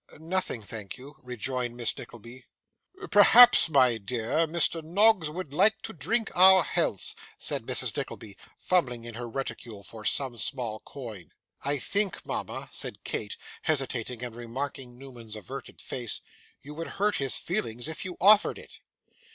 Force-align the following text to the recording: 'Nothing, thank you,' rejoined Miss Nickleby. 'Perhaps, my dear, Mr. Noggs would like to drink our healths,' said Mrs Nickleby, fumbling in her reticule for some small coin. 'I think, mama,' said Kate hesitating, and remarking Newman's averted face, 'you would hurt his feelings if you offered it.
'Nothing, 0.17 0.63
thank 0.63 0.97
you,' 0.97 1.17
rejoined 1.21 1.77
Miss 1.77 1.95
Nickleby. 1.95 2.43
'Perhaps, 3.11 3.69
my 3.69 3.99
dear, 3.99 4.47
Mr. 4.47 4.83
Noggs 4.83 5.29
would 5.29 5.53
like 5.53 5.79
to 5.83 5.93
drink 5.93 6.31
our 6.35 6.63
healths,' 6.63 7.13
said 7.37 7.67
Mrs 7.67 7.95
Nickleby, 7.95 8.35
fumbling 8.57 9.05
in 9.05 9.13
her 9.13 9.29
reticule 9.29 9.83
for 9.83 10.03
some 10.03 10.37
small 10.39 10.79
coin. 10.79 11.31
'I 11.61 11.77
think, 11.77 12.25
mama,' 12.25 12.67
said 12.71 13.03
Kate 13.03 13.37
hesitating, 13.61 14.23
and 14.23 14.35
remarking 14.35 14.97
Newman's 14.97 15.35
averted 15.35 15.79
face, 15.79 16.21
'you 16.61 16.73
would 16.73 16.87
hurt 16.97 17.17
his 17.17 17.37
feelings 17.37 17.87
if 17.87 18.03
you 18.03 18.17
offered 18.19 18.57
it. 18.57 18.79